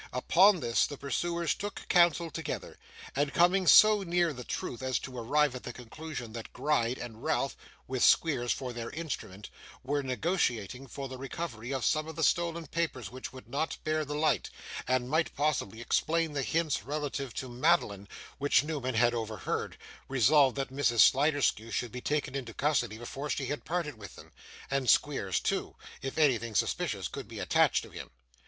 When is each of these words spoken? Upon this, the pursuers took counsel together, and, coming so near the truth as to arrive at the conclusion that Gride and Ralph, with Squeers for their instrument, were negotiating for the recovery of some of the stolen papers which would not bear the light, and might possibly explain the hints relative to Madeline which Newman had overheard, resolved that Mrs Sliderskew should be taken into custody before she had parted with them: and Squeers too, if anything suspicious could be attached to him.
Upon 0.13 0.61
this, 0.61 0.87
the 0.87 0.97
pursuers 0.97 1.53
took 1.53 1.87
counsel 1.87 2.31
together, 2.31 2.79
and, 3.15 3.35
coming 3.35 3.67
so 3.67 4.01
near 4.01 4.33
the 4.33 4.43
truth 4.43 4.81
as 4.81 4.97
to 4.97 5.15
arrive 5.15 5.53
at 5.53 5.61
the 5.61 5.71
conclusion 5.71 6.33
that 6.33 6.51
Gride 6.53 6.97
and 6.97 7.21
Ralph, 7.23 7.55
with 7.87 8.03
Squeers 8.03 8.51
for 8.51 8.73
their 8.73 8.89
instrument, 8.89 9.51
were 9.83 10.01
negotiating 10.01 10.87
for 10.87 11.07
the 11.07 11.19
recovery 11.19 11.71
of 11.71 11.85
some 11.85 12.07
of 12.07 12.15
the 12.15 12.23
stolen 12.23 12.65
papers 12.65 13.11
which 13.11 13.31
would 13.31 13.47
not 13.47 13.77
bear 13.83 14.03
the 14.03 14.15
light, 14.15 14.49
and 14.87 15.07
might 15.07 15.35
possibly 15.35 15.81
explain 15.81 16.33
the 16.33 16.41
hints 16.41 16.81
relative 16.81 17.31
to 17.35 17.47
Madeline 17.47 18.07
which 18.39 18.63
Newman 18.63 18.95
had 18.95 19.13
overheard, 19.13 19.77
resolved 20.07 20.55
that 20.55 20.73
Mrs 20.73 21.01
Sliderskew 21.01 21.69
should 21.69 21.91
be 21.91 22.01
taken 22.01 22.33
into 22.33 22.55
custody 22.55 22.97
before 22.97 23.29
she 23.29 23.45
had 23.45 23.65
parted 23.65 23.99
with 23.99 24.15
them: 24.15 24.31
and 24.71 24.89
Squeers 24.89 25.39
too, 25.39 25.75
if 26.01 26.17
anything 26.17 26.55
suspicious 26.55 27.07
could 27.07 27.27
be 27.27 27.37
attached 27.37 27.83
to 27.83 27.91
him. 27.91 28.09